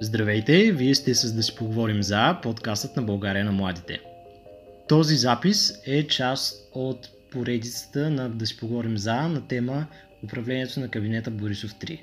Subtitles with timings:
[0.00, 4.00] Здравейте, вие сте с Да си поговорим за подкастът на България на младите.
[4.88, 9.86] Този запис е част от поредицата на Да си поговорим за на тема
[10.24, 12.00] управлението на кабинета Борисов 3.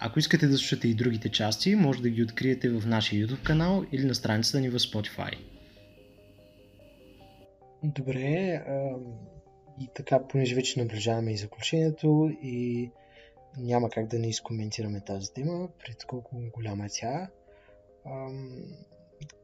[0.00, 3.84] Ако искате да слушате и другите части, може да ги откриете в нашия YouTube канал
[3.92, 5.36] или на страницата ни в Spotify.
[7.82, 8.62] Добре,
[9.80, 12.90] и така, понеже вече наближаваме и заключението и
[13.58, 17.28] няма как да не изкоментираме тази тема, пред колко голяма е тя.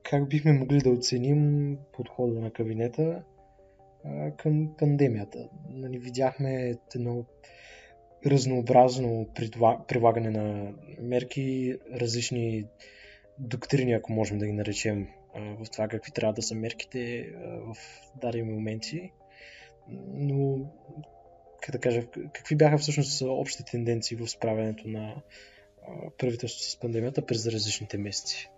[0.02, 3.22] Как бихме могли да оценим подхода на кабинета
[4.36, 5.48] към пандемията?
[5.70, 7.24] Нали, видяхме едно
[8.26, 9.26] разнообразно
[9.88, 12.64] прилагане на мерки, различни
[13.38, 17.76] доктрини, ако можем да ги наречем, в това какви трябва да са мерките в
[18.20, 19.12] дадени моменти.
[20.14, 20.70] Но,
[21.62, 25.22] как да кажа, какви бяха всъщност общите тенденции в справянето на
[26.18, 28.50] правителството с пандемията през различните месеци?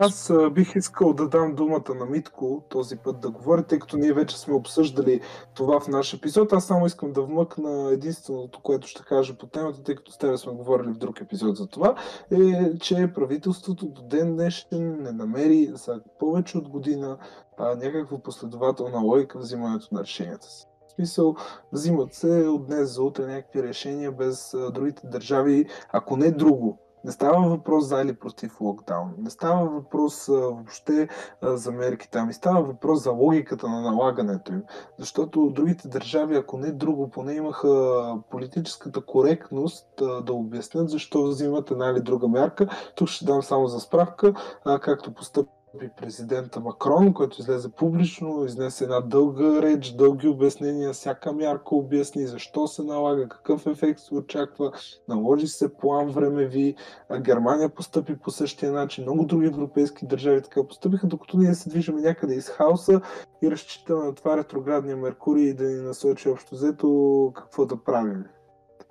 [0.00, 4.12] Аз бих искал да дам думата на Митко този път да говори, тъй като ние
[4.12, 5.20] вече сме обсъждали
[5.54, 6.52] това в наш епизод.
[6.52, 10.36] Аз само искам да вмъкна единственото, което ще кажа по темата, тъй като с тебе
[10.36, 11.94] сме говорили в друг епизод за това,
[12.30, 17.18] е, че правителството до ден днешен не намери за повече от година
[17.56, 20.67] а, някаква последователна логика в взимането на решенията си.
[20.98, 21.34] Смисъл,
[21.72, 26.78] взимат се от днес за утре някакви решения без а, другите държави, ако не друго,
[27.04, 29.14] не става въпрос за или против локдаун.
[29.18, 31.08] Не става въпрос а, въобще
[31.42, 32.30] а, за мерки там.
[32.30, 34.62] И става въпрос за логиката на налагането им.
[34.98, 41.70] Защото другите държави, ако не друго, поне имаха политическата коректност а, да обяснят защо взимат
[41.70, 42.68] една или друга мярка.
[42.96, 48.44] Тук ще дам само за справка, а, както постъпи при президента Макрон, който излезе публично,
[48.44, 54.14] изнесе една дълга реч, дълги обяснения, всяка мярка обясни защо се налага, какъв ефект се
[54.14, 54.72] очаква,
[55.08, 56.74] наложи се план времеви,
[57.20, 61.96] Германия постъпи по същия начин, много други европейски държави така постъпиха, докато ние се движим
[61.96, 63.00] някъде из хаоса
[63.42, 68.24] и разчитаме на това ретроградния Меркурий и да ни насочи общо взето какво да правим.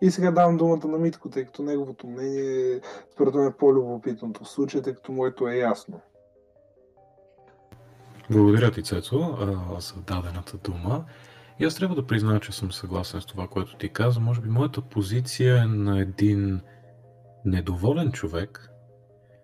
[0.02, 2.82] И сега давам думата на Митко, тъй като неговото мнение
[3.14, 6.00] според мен е по-любопитното в случая, тъй като моето е ясно.
[8.30, 9.38] Благодаря ти, Цецо,
[9.80, 11.06] за дадената дума.
[11.60, 14.20] И аз трябва да призная, че съм съгласен с това, което ти каза.
[14.20, 16.62] Може би моята позиция е на един
[17.46, 18.72] недоволен човек,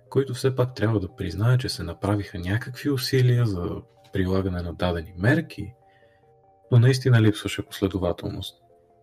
[0.10, 3.70] който все пак трябва да признае, че се направиха някакви усилия за
[4.14, 5.74] прилагане на дадени мерки,
[6.72, 8.56] но наистина липсваше последователност.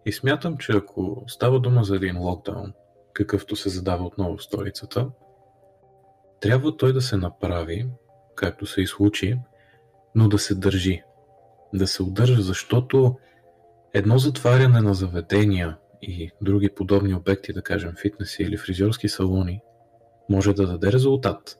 [0.06, 2.72] И смятам, че ако става дума за един локдаун,
[3.12, 5.10] какъвто се задава отново в столицата,
[6.40, 7.88] трябва той да се направи,
[8.36, 9.38] както се и случи,
[10.14, 11.02] но да се държи.
[11.74, 13.16] Да се удържа, защото
[13.94, 19.60] едно затваряне на заведения и други подобни обекти, да кажем фитнеси или фризьорски салони,
[20.28, 21.58] може да даде резултат.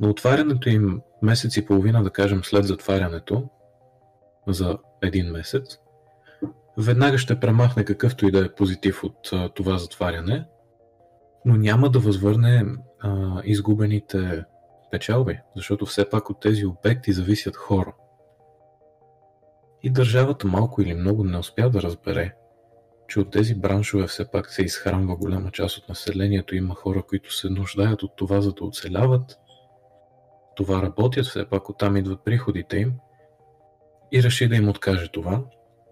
[0.00, 3.48] Но отварянето им месец и половина, да кажем след затварянето,
[4.48, 5.78] за един месец,
[6.78, 10.46] веднага ще премахне какъвто и да е позитив от а, това затваряне,
[11.44, 12.64] но няма да възвърне
[13.00, 14.44] а, изгубените
[14.92, 17.94] печалби, защото все пак от тези обекти зависят хора.
[19.82, 22.34] И държавата малко или много не успя да разбере,
[23.08, 26.56] че от тези браншове все пак се изхранва голяма част от населението.
[26.56, 29.38] Има хора, които се нуждаят от това, за да оцеляват.
[30.56, 32.92] Това работят, все пак оттам идват приходите им.
[34.12, 35.44] И реши да им откаже това.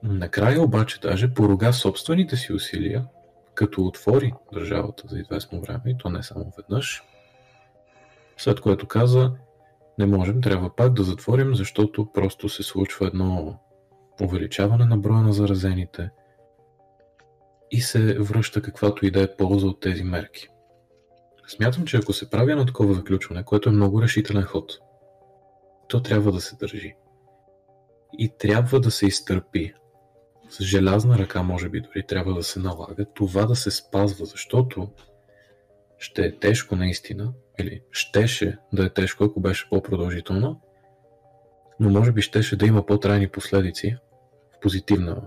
[0.03, 3.07] Накрая обаче даже порога собствените си усилия,
[3.55, 7.03] като отвори държавата за известно време, и то не само веднъж,
[8.41, 9.33] след което каза,
[9.99, 13.61] не можем, трябва пак да затворим, защото просто се случва едно
[14.23, 16.11] увеличаване на броя на заразените
[17.71, 20.49] и се връща каквато и да е полза от тези мерки.
[21.47, 24.79] Смятам, че ако се прави едно такова заключване, което е много решителен ход,
[25.89, 26.95] то трябва да се държи.
[28.19, 29.75] И трябва да се изтърпи.
[30.49, 34.89] С желязна ръка, може би, дори трябва да се налага това да се спазва, защото
[35.99, 40.61] ще е тежко наистина, или щеше да е тежко, ако беше по-продължително,
[41.81, 43.97] но може би щеше да има по-трайни последици
[44.57, 45.23] в позитивна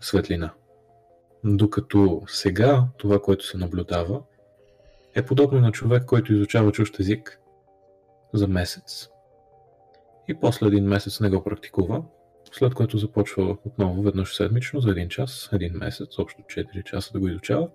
[0.00, 0.52] светлина.
[1.44, 4.22] Докато сега това, което се наблюдава,
[5.14, 7.40] е подобно на човек, който изучава чужд език
[8.34, 9.08] за месец.
[10.28, 12.02] И после един месец не го практикува,
[12.52, 17.20] след което започва отново веднъж седмично за един час, един месец, общо 4 часа да
[17.20, 17.68] го изучава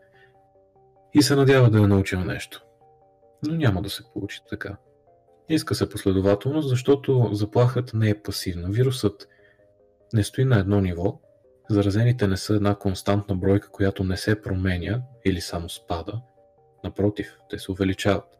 [1.13, 2.65] и се надява да е научил нещо
[3.47, 4.77] но няма да се получи така.
[5.49, 8.69] Иска се последователност, защото заплахата не е пасивна.
[8.69, 9.27] Вирусът
[10.13, 11.19] не стои на едно ниво,
[11.69, 16.21] заразените не са една константна бройка, която не се променя или само спада,
[16.85, 18.39] Напротив, те се увеличават.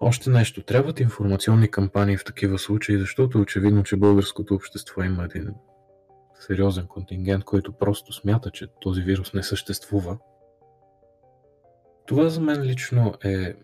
[0.00, 0.62] Още нещо.
[0.62, 5.54] Трябват информационни кампании в такива случаи, защото очевидно, че българското общество има един
[6.40, 10.18] сериозен контингент, който просто смята, че този вирус не съществува.
[12.06, 13.54] Това за мен лично е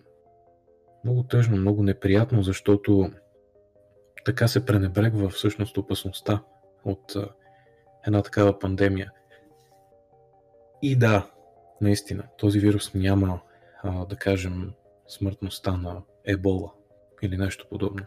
[1.05, 3.11] много тъжно, много неприятно, защото
[4.25, 6.43] така се пренебрегва всъщност опасността
[6.85, 7.17] от
[8.06, 9.12] една такава пандемия.
[10.82, 11.31] И да,
[11.81, 13.40] наистина, този вирус няма,
[13.82, 14.73] а, да кажем,
[15.08, 16.73] смъртността на ебола
[17.23, 18.06] или нещо подобно.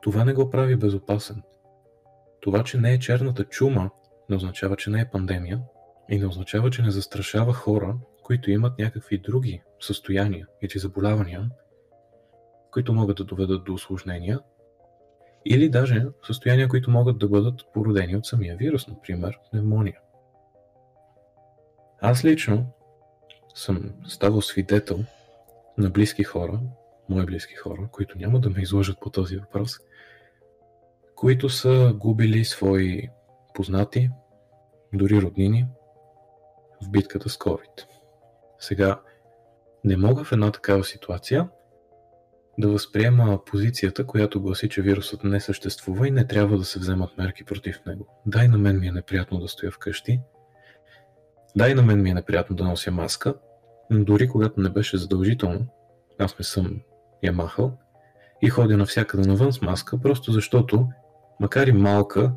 [0.00, 1.42] Това не го прави безопасен.
[2.40, 3.90] Това, че не е черната чума,
[4.30, 5.60] не означава, че не е пандемия
[6.08, 7.96] и не означава, че не застрашава хора,
[8.32, 11.50] които имат някакви други състояния или заболявания,
[12.70, 14.40] които могат да доведат до осложнения,
[15.44, 20.00] или даже състояния, които могат да бъдат породени от самия вирус, например пневмония.
[22.00, 22.66] Аз лично
[23.54, 24.98] съм ставал свидетел
[25.78, 26.60] на близки хора,
[27.08, 29.78] мои близки хора, които няма да ме изложат по този въпрос,
[31.14, 33.08] които са губили свои
[33.54, 34.10] познати,
[34.92, 35.66] дори роднини,
[36.82, 37.91] в битката с COVID.
[38.62, 39.00] Сега,
[39.84, 41.48] не мога в една такава ситуация
[42.58, 47.18] да възприема позицията, която гласи, че вирусът не съществува и не трябва да се вземат
[47.18, 48.22] мерки против него.
[48.26, 50.20] Дай на мен ми е неприятно да стоя вкъщи,
[51.56, 53.34] дай на мен ми е неприятно да нося маска,
[53.90, 55.66] но дори когато не беше задължително,
[56.18, 56.80] аз не съм
[57.22, 57.78] я махал
[58.42, 60.88] и ходя навсякъде навън с маска, просто защото,
[61.40, 62.32] макар и малка,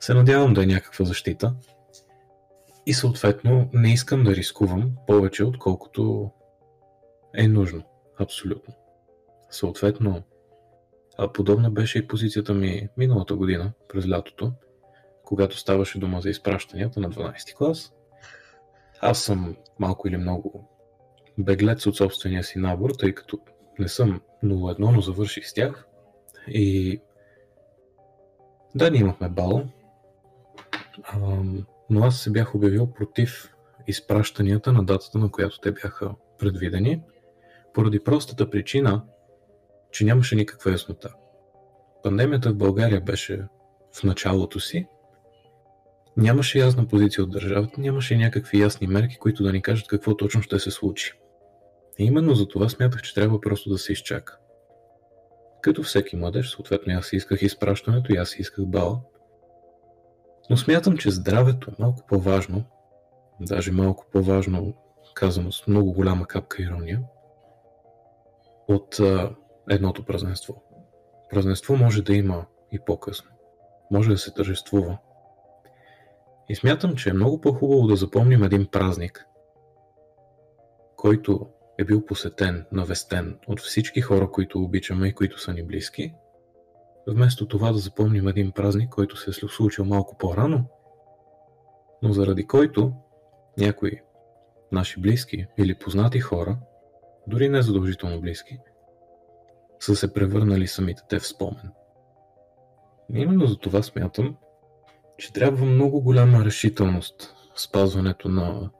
[0.00, 1.54] се надявам да е някаква защита
[2.88, 6.30] и съответно не искам да рискувам повече, отколкото
[7.34, 7.82] е нужно.
[8.18, 8.74] Абсолютно.
[9.50, 10.22] Съответно,
[11.18, 14.52] а подобна беше и позицията ми миналата година, през лятото,
[15.24, 17.92] когато ставаше дума за изпращанията на 12 клас.
[19.00, 20.68] Аз съм малко или много
[21.38, 23.38] беглец от собствения си набор, тъй като
[23.78, 25.86] не съм 0-1, но завърших с тях.
[26.48, 27.00] И
[28.74, 29.64] да, ние имахме бал,
[31.90, 33.54] но аз се бях обявил против
[33.86, 37.02] изпращанията на датата, на която те бяха предвидени,
[37.74, 39.04] поради простата причина,
[39.90, 41.14] че нямаше никаква яснота.
[42.02, 43.44] Пандемията в България беше
[43.94, 44.86] в началото си,
[46.16, 50.42] нямаше ясна позиция от държавата, нямаше някакви ясни мерки, които да ни кажат какво точно
[50.42, 51.12] ще се случи.
[51.98, 54.38] И именно за това смятах, че трябва просто да се изчака.
[55.62, 59.00] Като всеки младеж, съответно аз исках изпращането и аз исках бала.
[60.50, 62.64] Но смятам, че здравето е малко по-важно,
[63.40, 64.74] даже малко по-важно,
[65.14, 67.02] казано с много голяма капка ирония,
[68.68, 69.34] от а,
[69.70, 70.62] едното празненство.
[71.30, 73.30] Празненство може да има и по-късно.
[73.90, 74.98] Може да се тържествува.
[76.48, 79.26] И смятам, че е много по-хубаво да запомним един празник,
[80.96, 81.46] който
[81.78, 86.14] е бил посетен, навестен от всички хора, които обичаме и които са ни близки,
[87.06, 90.64] вместо това да запомним един празник, който се е случил малко по-рано,
[92.02, 92.92] но заради който
[93.58, 94.00] някои
[94.72, 96.58] наши близки или познати хора,
[97.26, 98.58] дори не задължително близки,
[99.80, 101.72] са се превърнали самите те в спомен.
[103.14, 104.36] Именно за това смятам,
[105.18, 108.70] че трябва много голяма решителност в спазването на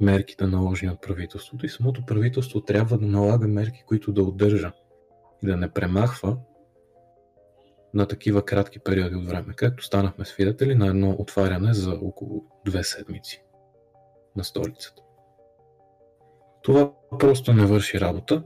[0.00, 4.72] мерките наложени от правителството и самото правителство трябва да налага мерки, които да удържа
[5.42, 6.36] и да не премахва
[7.94, 12.84] на такива кратки периоди от време, както станахме свидетели на едно отваряне за около две
[12.84, 13.42] седмици
[14.36, 15.02] на столицата.
[16.62, 18.42] Това просто не върши работа,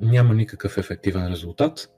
[0.00, 1.90] няма никакъв ефективен резултат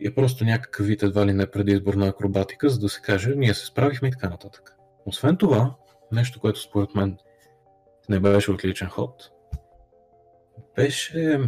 [0.00, 3.54] и е просто някакъв вид едва ли не предизборна акробатика, за да се каже, ние
[3.54, 4.76] се справихме и така нататък.
[5.06, 5.74] Освен това,
[6.12, 7.18] нещо, което според мен
[8.08, 9.30] не беше отличен ход,
[10.76, 11.40] беше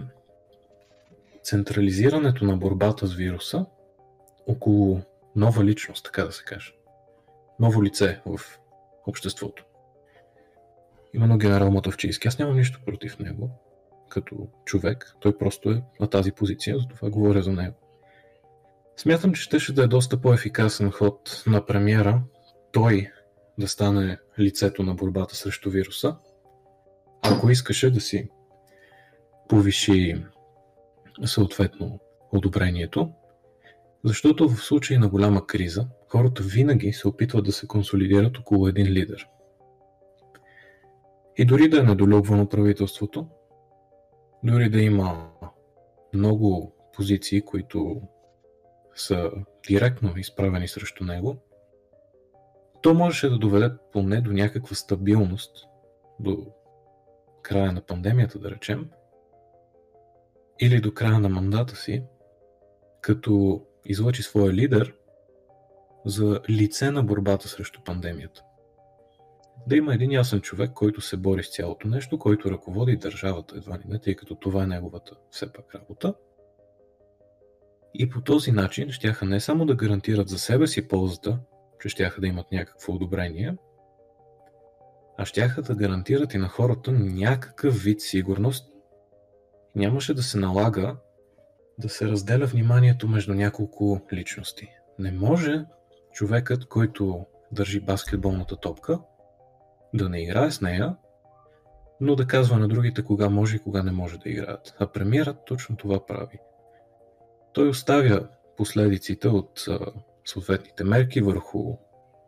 [1.42, 3.66] централизирането на борбата с вируса
[4.46, 5.00] около
[5.36, 6.74] нова личност, така да се каже.
[7.60, 8.40] Ново лице в
[9.06, 9.64] обществото.
[11.14, 12.28] Именно генерал Мотовчийски.
[12.28, 13.50] Аз нямам нищо против него
[14.08, 15.16] като човек.
[15.20, 17.76] Той просто е на тази позиция, затова говоря за него.
[18.96, 22.22] Смятам, че ще да е доста по-ефикасен ход на премиера
[22.72, 23.10] той
[23.58, 26.16] да стане лицето на борбата срещу вируса,
[27.22, 28.28] ако искаше да си
[29.48, 30.24] повиши
[31.24, 32.00] съответно
[32.32, 33.12] одобрението,
[34.04, 38.86] защото в случай на голяма криза хората винаги се опитват да се консолидират около един
[38.86, 39.28] лидер.
[41.36, 43.26] И дори да е недолюбвано правителството,
[44.44, 45.30] дори да има
[46.14, 48.02] много позиции, които
[48.94, 49.30] са
[49.68, 51.36] директно изправени срещу него,
[52.82, 55.66] то можеше да доведе поне до някаква стабилност,
[56.20, 56.46] до
[57.42, 58.90] края на пандемията, да речем,
[60.60, 62.04] или до края на мандата си,
[63.00, 64.94] като излъчи своя лидер
[66.04, 68.42] за лице на борбата срещу пандемията.
[69.66, 73.78] Да има един ясен човек, който се бори с цялото нещо, който ръководи държавата, едва
[73.78, 76.14] ли не, тъй като това е неговата все пак работа.
[77.94, 81.38] И по този начин щяха не само да гарантират за себе си ползата,
[81.80, 83.56] че щяха да имат някакво одобрение,
[85.18, 88.72] а щяха да гарантират и на хората някакъв вид сигурност.
[89.74, 90.96] Нямаше да се налага
[91.78, 94.68] да се разделя вниманието между няколко личности.
[94.98, 95.64] Не може
[96.12, 99.00] човекът, който държи баскетболната топка,
[99.94, 100.96] да не играе с нея,
[102.00, 104.74] но да казва на другите кога може и кога не може да играят.
[104.78, 106.38] А премиерът точно това прави.
[107.52, 109.68] Той оставя последиците от
[110.24, 111.76] съответните мерки върху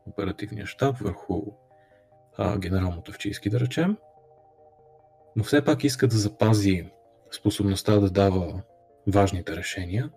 [0.07, 1.43] оперативния щаб, върху
[2.37, 3.97] а, генерал Мотовчийски, да речем,
[5.37, 6.91] но все пак иска да запази
[7.31, 8.63] способността да дава
[9.07, 10.11] важните решения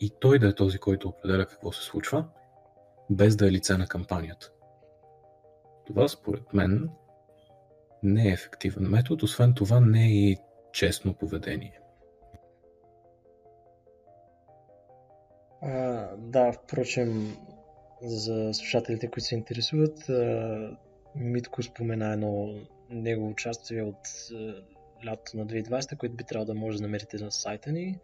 [0.00, 2.24] и той да е този, който определя какво се случва,
[3.10, 4.52] без да е лице на кампанията.
[5.86, 6.90] Това според мен
[8.02, 10.36] не е ефективен метод, освен това не е и
[10.72, 11.80] честно поведение.
[15.62, 17.36] А, да, впрочем,
[18.02, 20.10] за слушателите, които се интересуват,
[21.14, 22.54] Митко спомена едно
[22.90, 24.08] негово участие от
[25.06, 27.98] лято на 2020, което би трябвало да може да намерите на сайта ни.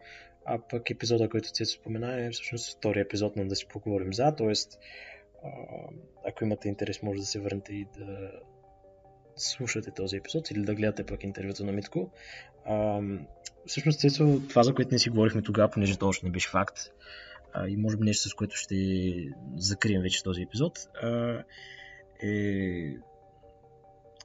[0.44, 4.34] А пък епизода, който Цецо спомена е всъщност втори епизод на да си поговорим за,
[4.36, 4.52] т.е.
[6.28, 8.30] ако имате интерес, може да се върнете и да
[9.36, 12.10] слушате този епизод или да гледате пък интервюто на Митко.
[12.64, 13.00] А,
[13.66, 16.78] всъщност, Цецо, това, за което не си говорихме тогава, понеже то още не беше факт,
[17.52, 18.76] а, и може би нещо, с което ще
[19.56, 21.42] закрием вече този епизод, а,
[22.22, 22.96] е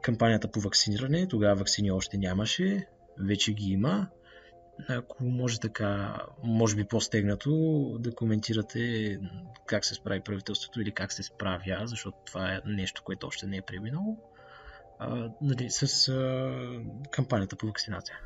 [0.01, 1.27] кампанията по вакциниране.
[1.27, 2.87] Тогава вакцини още нямаше,
[3.19, 4.07] вече ги има.
[4.89, 7.51] Ако може така, може би по-стегнато,
[7.99, 9.19] да коментирате
[9.65, 13.57] как се справи правителството или как се справя, защото това е нещо, което още не
[13.57, 14.17] е преминало,
[15.41, 16.51] нали, с а,
[17.11, 18.19] кампанията по вакцинация.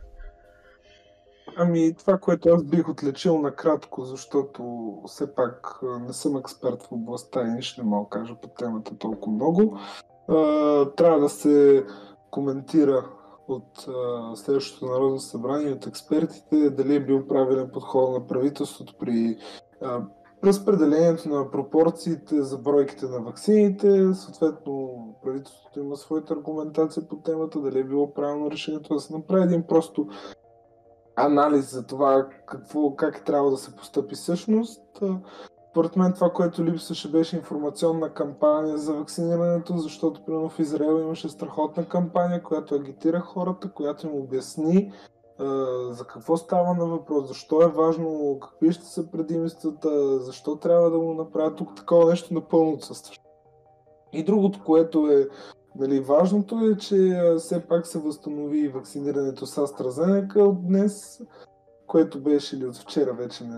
[1.56, 4.64] Ами, това, което аз бих отличил накратко, защото
[5.08, 8.98] все пак не съм експерт в областта и нищо не мога да кажа по темата
[8.98, 9.80] толкова много.
[10.96, 11.86] Трябва да се
[12.32, 13.10] коментира
[13.48, 13.88] от
[14.36, 19.38] следващото Народно събрание, от експертите, дали е бил правилен подход на правителството при
[20.44, 24.14] разпределението на пропорциите за бройките на вакцините.
[24.14, 29.44] Съответно, правителството има своята аргументация по темата, дали е било правилно решението да се направи
[29.44, 30.08] един просто
[31.16, 35.02] анализ за това какво, как трябва да се постъпи всъщност.
[35.74, 41.30] Според мен това, което липсваше беше информационна кампания за вакцинирането, защото примерно в Израел имаше
[41.30, 44.92] страхотна кампания, която агитира хората, която им обясни
[45.90, 51.00] за какво става на въпрос, защо е важно, какви ще са предимствата, защо трябва да
[51.00, 51.58] го направят.
[51.58, 53.20] Тук такова нещо напълно отсъстваше.
[54.14, 55.28] И другото, което е
[55.76, 61.22] Нали, важното е, че все пак се възстанови вакцинирането с AstraZeneca от днес,
[61.88, 63.58] което беше ли от вчера вече не,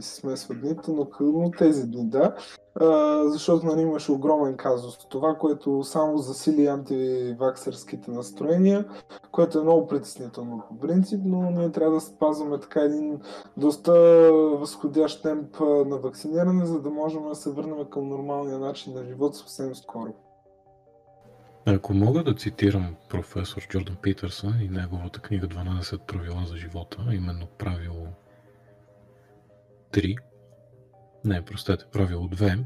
[0.00, 2.34] ми се смесва дните, но, но тези дни, да.
[2.80, 4.98] А, защото нали, имаше огромен казус.
[5.08, 8.88] Това, което само засили антиваксерските настроения,
[9.32, 13.20] което е много притеснително по принцип, но ние трябва да спазваме така един
[13.56, 13.92] доста
[14.58, 19.36] възходящ темп на вакциниране, за да можем да се върнем към нормалния начин на живот
[19.36, 20.14] съвсем скоро.
[21.66, 27.46] Ако мога да цитирам професор Джордан Питърсън и неговата книга 12 правила за живота, именно
[27.46, 28.06] правило
[29.92, 30.16] 3,
[31.24, 32.64] не, простете, правило 2,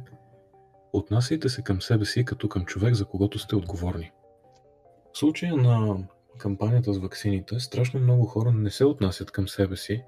[0.93, 4.13] отнасяйте се към себе си като към човек, за когото сте отговорни.
[5.13, 6.05] В случая на
[6.39, 10.05] кампанията с ваксините, страшно много хора не се отнасят към себе си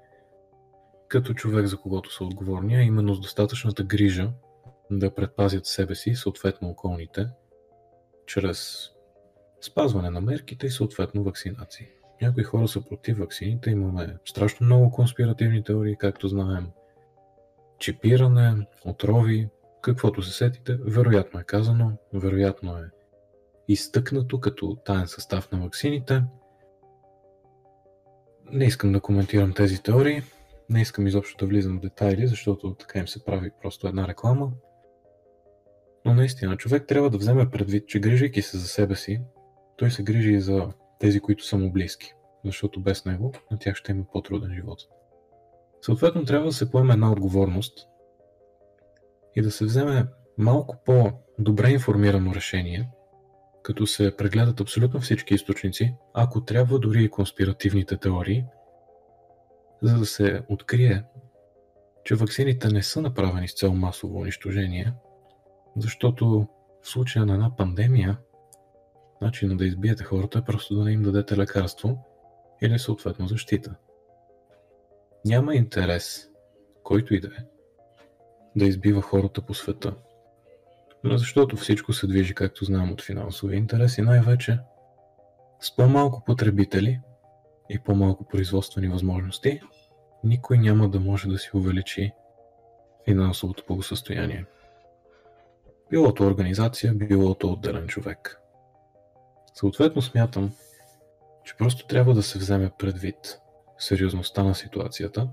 [1.07, 4.31] като човек, за когото са отговорни, а именно с достатъчната грижа
[4.91, 7.27] да предпазят себе си, съответно околните,
[8.27, 8.89] чрез
[9.61, 11.87] спазване на мерките и съответно вакцинации.
[12.21, 16.67] Някои хора са против вакцините, имаме страшно много конспиративни теории, както знаем.
[17.79, 19.49] Чипиране, отрови,
[19.81, 22.89] каквото се сетите, вероятно е казано, вероятно е
[23.67, 26.23] изтъкнато като таен състав на вакцините.
[28.51, 30.21] Не искам да коментирам тези теории,
[30.69, 34.51] не искам изобщо да влизам в детайли, защото така им се прави просто една реклама.
[36.07, 39.21] Но наистина, човек трябва да вземе предвид, че грижайки се за себе си,
[39.77, 42.13] той се грижи и за тези, които са му близки,
[42.45, 44.79] защото без него на тях ще има по-труден живот.
[45.81, 47.87] Съответно, трябва да се поеме една отговорност
[49.35, 50.05] и да се вземе
[50.37, 52.89] малко по-добре информирано решение,
[53.63, 58.45] като се прегледат абсолютно всички източници, ако трябва дори и конспиративните теории,
[59.81, 61.03] за да се открие,
[62.03, 64.93] че ваксините не са направени с цел масово унищожение,
[65.77, 66.47] защото
[66.83, 68.17] в случая на една пандемия,
[69.21, 71.97] начинът да избиете хората е просто да не им дадете лекарство
[72.61, 73.75] или съответно защита.
[75.25, 76.29] Няма интерес,
[76.83, 77.45] който и да е,
[78.55, 79.95] да избива хората по света.
[81.03, 84.59] Но защото всичко се движи, както знаем, от финансови интереси, най-вече
[85.59, 87.01] с по-малко потребители
[87.69, 89.61] и по-малко производствени възможности,
[90.23, 92.11] никой няма да може да си увеличи
[93.05, 94.45] финансовото благосъстояние.
[95.89, 98.41] Билото организация, билото отделен човек.
[99.53, 100.51] Съответно смятам,
[101.43, 103.39] че просто трябва да се вземе предвид
[103.77, 105.29] сериозността на ситуацията,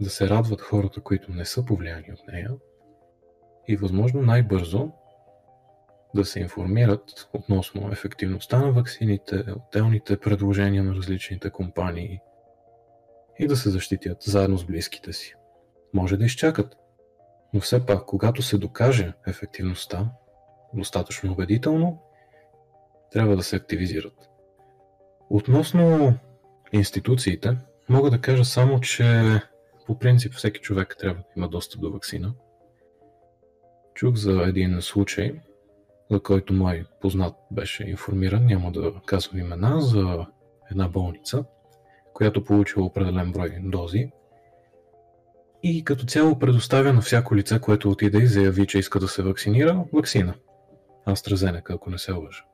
[0.00, 2.50] да се радват хората, които не са повлияни от нея
[3.68, 4.90] и възможно най-бързо
[6.14, 12.20] да се информират относно ефективността на ваксините, отделните предложения на различните компании
[13.38, 15.34] и да се защитят заедно с близките си.
[15.94, 16.76] Може да изчакат,
[17.54, 20.10] но все пак, когато се докаже ефективността
[20.74, 22.02] достатъчно убедително,
[23.12, 24.30] трябва да се активизират.
[25.30, 26.14] Относно
[26.72, 27.56] институциите,
[27.88, 29.24] мога да кажа само, че
[29.86, 32.34] по принцип всеки човек трябва да има достъп до вакцина.
[33.94, 35.40] Чух за един случай,
[36.10, 40.26] за който мой познат беше информиран, няма да казвам имена, за
[40.70, 41.44] една болница,
[42.14, 44.10] която получила определен брой дози
[45.68, 49.22] и като цяло предоставя на всяко лице, което отиде и заяви, че иска да се
[49.22, 50.34] вакцинира, вакцина.
[51.08, 52.44] AstraZeneca, ако не се лъжа.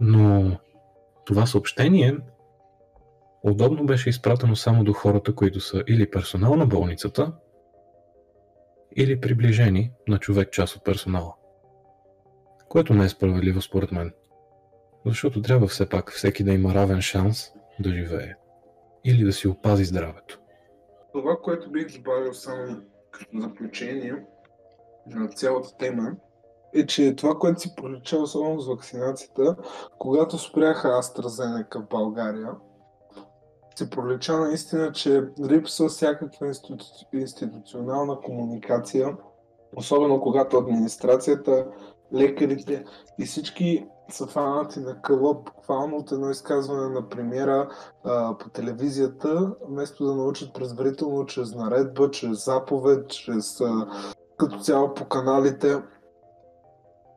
[0.00, 0.56] Но
[1.24, 2.18] това съобщение
[3.42, 7.32] удобно беше изпратено само до хората, които са или персонал на болницата,
[8.96, 11.34] или приближени на човек част от персонала.
[12.68, 14.12] Което не е справедливо според мен.
[15.06, 18.34] Защото трябва все пак всеки да има равен шанс да живее.
[19.04, 20.40] Или да си опази здравето.
[21.14, 22.76] Това, което бих добавил само
[23.10, 24.24] като заключение
[25.06, 26.12] на цялата тема,
[26.74, 29.56] е, че това, което си пролича особено с вакцинацията,
[29.98, 32.50] когато спряха AstraZeneca в България,
[33.76, 36.84] се пролича наистина, че липсва всякаква институ...
[37.12, 39.16] институционална комуникация,
[39.76, 41.66] особено когато администрацията,
[42.14, 42.84] лекарите
[43.18, 47.68] и всички са фанати на кълъп, буквално от едно изказване на премиера
[48.04, 53.86] а, по телевизията, вместо да научат предварително чрез наредба, чрез заповед, чрез а,
[54.38, 55.82] като цяло по каналите.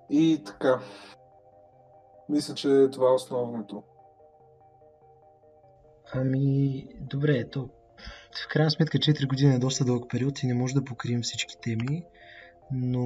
[0.10, 0.80] И така.
[2.30, 3.84] Мисля, че това е основното.
[6.14, 7.70] Ами, добре, то
[8.44, 11.56] в крайна сметка 4 години е доста дълъг период и не може да покрием всички
[11.62, 12.04] теми,
[12.72, 13.04] но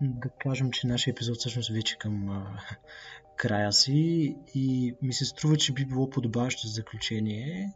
[0.00, 2.58] да кажем, че нашия епизод всъщност вече към а,
[3.36, 7.72] края си и ми се струва, че би било подобаващо заключение,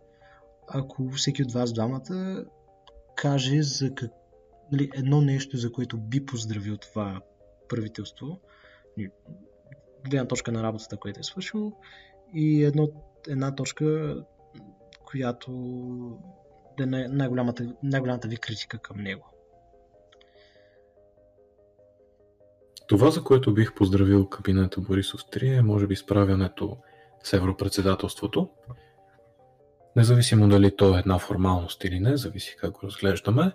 [0.68, 2.44] ако всеки от вас двамата
[3.16, 4.10] каже за как,
[4.72, 7.20] нали, едно нещо, за което би поздравил това
[7.68, 8.40] правителство,
[10.08, 11.72] гледна точка на работата, която е свършил,
[12.34, 12.88] и едно,
[13.28, 14.16] една точка,
[15.04, 15.52] която
[16.78, 19.39] да е най-голямата, най-голямата ви критика към него.
[22.90, 26.76] Това, за което бих поздравил кабинета Борисов 3 е може би справянето
[27.22, 28.48] с европредседателството.
[29.96, 33.52] Независимо дали то е една формалност или не, зависи как го разглеждаме,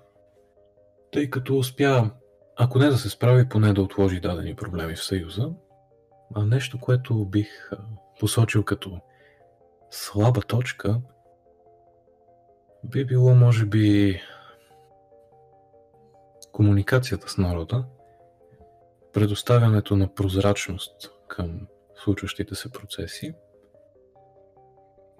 [1.12, 2.12] тъй като успя,
[2.56, 5.50] ако не да се справи, поне да отложи дадени проблеми в Съюза.
[6.36, 7.69] А нещо, което бих
[8.19, 9.00] посочил като
[9.91, 11.02] слаба точка,
[12.84, 14.21] би било, може би,
[16.52, 17.86] комуникацията с народа,
[19.15, 21.60] предоставянето на прозрачност към
[22.04, 23.34] случващите се процеси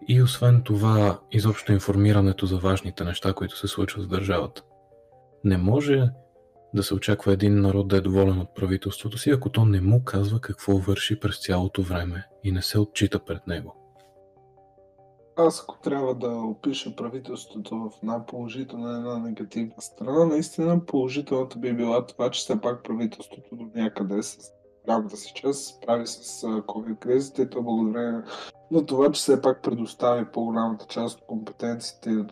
[0.08, 4.64] и освен това изобщо информирането за важните неща, които се случват в държавата.
[5.44, 6.10] Не може
[6.74, 10.04] да се очаква един народ да е доволен от правителството си, ако то не му
[10.04, 13.85] казва какво върши през цялото време и не се отчита пред него.
[15.38, 21.74] Аз ако трябва да опиша правителството в най-положителна и една негативна страна, наистина положителната би
[21.74, 24.38] била това, че все пак правителството до някъде с
[24.86, 28.22] голямата си част справи с COVID-кризата и то благодарение
[28.72, 32.26] на това, че все пак предостави по-голямата част от компетенциите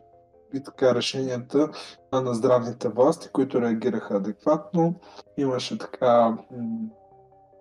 [0.54, 1.70] и така решенията
[2.14, 4.96] на здравните власти, които реагираха адекватно.
[5.38, 6.38] Имаше така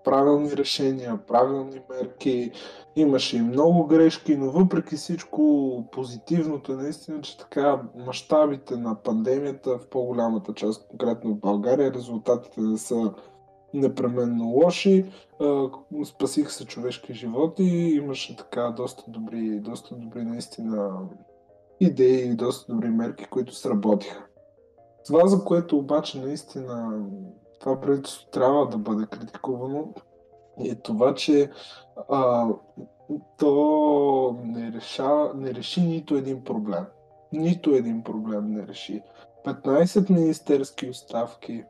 [0.04, 2.50] правилни решения, правилни мерки,
[2.96, 9.78] имаше и много грешки, но въпреки всичко позитивното е наистина, че така мащабите на пандемията
[9.78, 13.12] в по-голямата част, конкретно в България, резултатите не са
[13.74, 15.12] непременно лоши.
[15.40, 15.68] А,
[16.04, 17.62] спасиха се човешки животи,
[18.02, 21.08] имаше така доста добри, доста добри наистина
[21.80, 24.26] идеи и доста добри мерки, които сработиха.
[25.06, 27.04] Това, за което обаче наистина
[27.62, 29.94] това правителство трябва да бъде критикувано,
[30.64, 31.50] е това, че
[32.08, 32.48] а,
[33.38, 36.84] то не, реша, не реши нито един проблем.
[37.32, 39.02] Нито един проблем не реши.
[39.46, 41.64] 15 министерски оставки,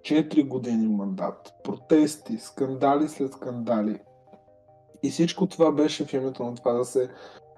[0.00, 4.00] 4 години мандат, протести, скандали след скандали.
[5.02, 7.10] И всичко това беше в името на това да се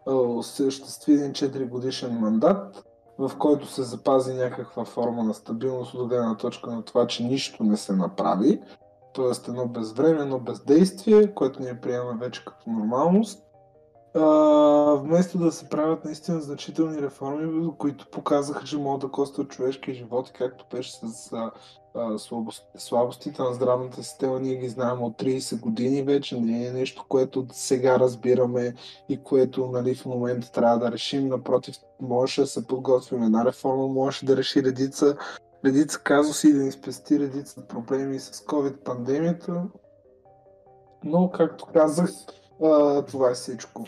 [0.06, 2.84] осъществи един 4 годишен мандат,
[3.18, 7.64] в който се запази някаква форма на стабилност от гледна точка на това, че нищо
[7.64, 8.60] не се направи,
[9.14, 9.50] т.е.
[9.50, 13.44] едно безвременно бездействие, което ние приемаме вече като нормалност,
[14.14, 14.20] а,
[14.94, 20.32] вместо да се правят наистина значителни реформи, които показаха, че могат да костват човешки животи,
[20.34, 21.32] както беше с
[22.78, 27.46] слабостите на здравната система, ние ги знаем от 30 години вече, не е нещо, което
[27.52, 28.74] сега разбираме
[29.08, 31.28] и което нали, в момента трябва да решим.
[31.28, 35.16] Напротив, можеше да се подготвим една реформа, можеше да реши редица,
[35.64, 39.62] редица казуси и да ни спести редица проблеми с COVID-пандемията.
[41.04, 42.10] Но, както казах,
[43.06, 43.84] това е всичко.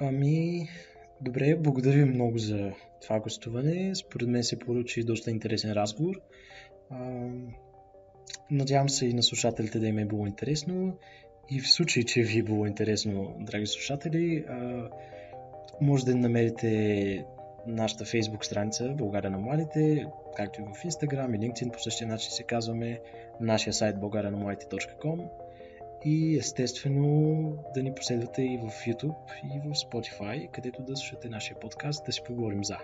[0.00, 0.68] Ами,
[1.20, 2.72] добре, благодаря ви много за
[3.04, 3.94] това гостуване.
[3.94, 6.20] Според мен се получи доста интересен разговор.
[8.50, 10.98] Надявам се и на слушателите да им е било интересно.
[11.50, 14.44] И в случай, че ви е било интересно, драги слушатели,
[15.80, 17.24] може да намерите
[17.66, 22.30] нашата фейсбук страница България на младите, както и в Instagram и LinkedIn по същия начин
[22.30, 23.00] се казваме,
[23.40, 25.28] нашия сайт българянамладите.com
[26.04, 29.16] и естествено да ни последвате и в YouTube
[29.54, 32.78] и в Spotify, където да слушате нашия подкаст, да си поговорим за.